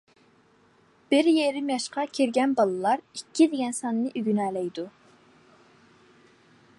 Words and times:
بىر 1.13 1.27
يېرىم 1.33 1.67
ياشقا 1.73 2.05
كىرگەن 2.19 2.55
بالىلار 2.61 3.03
«ئىككى» 3.19 3.47
دېگەن 3.53 3.77
ساننى 3.81 4.09
ئۆگىنەلەيدۇ. 4.21 4.87